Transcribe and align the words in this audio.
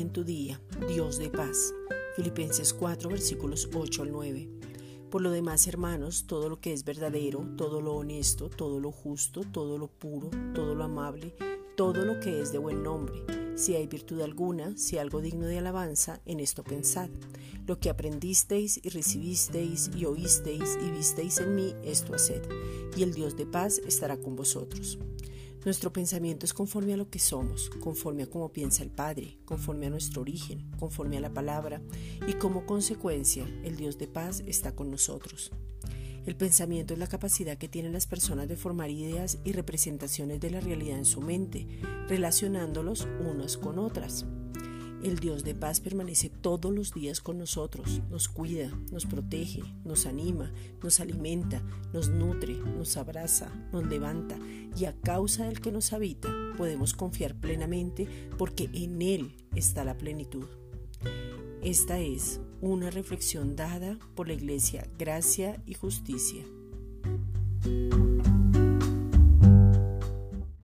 en 0.00 0.12
tu 0.12 0.24
día, 0.24 0.60
Dios 0.88 1.18
de 1.18 1.30
paz. 1.30 1.72
Filipenses 2.16 2.74
4 2.74 3.08
versículos 3.08 3.68
8 3.72 4.02
al 4.02 4.10
9. 4.10 4.50
Por 5.10 5.22
lo 5.22 5.30
demás, 5.30 5.68
hermanos, 5.68 6.26
todo 6.26 6.48
lo 6.48 6.60
que 6.60 6.72
es 6.72 6.84
verdadero, 6.84 7.46
todo 7.56 7.80
lo 7.80 7.94
honesto, 7.94 8.50
todo 8.50 8.80
lo 8.80 8.90
justo, 8.90 9.42
todo 9.52 9.78
lo 9.78 9.86
puro, 9.86 10.30
todo 10.54 10.74
lo 10.74 10.82
amable, 10.82 11.36
todo 11.76 12.04
lo 12.04 12.18
que 12.18 12.40
es 12.40 12.50
de 12.50 12.58
buen 12.58 12.82
nombre, 12.82 13.24
si 13.54 13.76
hay 13.76 13.86
virtud 13.86 14.20
alguna, 14.20 14.76
si 14.76 14.98
algo 14.98 15.20
digno 15.20 15.46
de 15.46 15.58
alabanza, 15.58 16.20
en 16.26 16.40
esto 16.40 16.64
pensad. 16.64 17.10
Lo 17.66 17.78
que 17.78 17.90
aprendisteis 17.90 18.80
y 18.82 18.88
recibisteis 18.88 19.88
y 19.96 20.04
oísteis 20.04 20.78
y 20.84 20.90
visteis 20.90 21.38
en 21.38 21.54
mí, 21.54 21.74
esto 21.84 22.14
haced, 22.14 22.42
y 22.96 23.04
el 23.04 23.14
Dios 23.14 23.36
de 23.36 23.46
paz 23.46 23.78
estará 23.86 24.16
con 24.16 24.34
vosotros. 24.34 24.98
Nuestro 25.64 25.92
pensamiento 25.92 26.44
es 26.44 26.52
conforme 26.52 26.92
a 26.92 26.96
lo 26.96 27.08
que 27.08 27.20
somos, 27.20 27.70
conforme 27.80 28.24
a 28.24 28.26
cómo 28.26 28.52
piensa 28.52 28.82
el 28.82 28.90
Padre, 28.90 29.38
conforme 29.44 29.86
a 29.86 29.90
nuestro 29.90 30.20
origen, 30.22 30.68
conforme 30.76 31.18
a 31.18 31.20
la 31.20 31.32
palabra, 31.32 31.80
y 32.26 32.32
como 32.32 32.66
consecuencia 32.66 33.46
el 33.62 33.76
Dios 33.76 33.96
de 33.96 34.08
paz 34.08 34.42
está 34.44 34.74
con 34.74 34.90
nosotros. 34.90 35.52
El 36.26 36.34
pensamiento 36.34 36.94
es 36.94 36.98
la 36.98 37.06
capacidad 37.06 37.58
que 37.58 37.68
tienen 37.68 37.92
las 37.92 38.08
personas 38.08 38.48
de 38.48 38.56
formar 38.56 38.90
ideas 38.90 39.38
y 39.44 39.52
representaciones 39.52 40.40
de 40.40 40.50
la 40.50 40.60
realidad 40.60 40.98
en 40.98 41.04
su 41.04 41.20
mente, 41.20 41.68
relacionándolos 42.08 43.06
unas 43.20 43.56
con 43.56 43.78
otras. 43.78 44.26
El 45.02 45.18
Dios 45.18 45.42
de 45.42 45.56
paz 45.56 45.80
permanece 45.80 46.28
todos 46.28 46.72
los 46.72 46.94
días 46.94 47.20
con 47.20 47.36
nosotros, 47.36 48.00
nos 48.08 48.28
cuida, 48.28 48.70
nos 48.92 49.04
protege, 49.04 49.62
nos 49.84 50.06
anima, 50.06 50.52
nos 50.80 51.00
alimenta, 51.00 51.60
nos 51.92 52.08
nutre, 52.08 52.54
nos 52.54 52.96
abraza, 52.96 53.52
nos 53.72 53.84
levanta 53.86 54.38
y 54.76 54.84
a 54.84 54.92
causa 54.92 55.46
del 55.46 55.60
que 55.60 55.72
nos 55.72 55.92
habita 55.92 56.32
podemos 56.56 56.94
confiar 56.94 57.34
plenamente 57.34 58.06
porque 58.38 58.70
en 58.72 59.02
Él 59.02 59.34
está 59.56 59.84
la 59.84 59.96
plenitud. 59.96 60.46
Esta 61.62 61.98
es 61.98 62.40
una 62.60 62.90
reflexión 62.90 63.56
dada 63.56 63.98
por 64.14 64.28
la 64.28 64.34
Iglesia 64.34 64.86
Gracia 64.98 65.60
y 65.66 65.74
Justicia. 65.74 66.44